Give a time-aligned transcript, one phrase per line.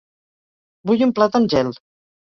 [0.91, 1.75] Vull un plat amb gel.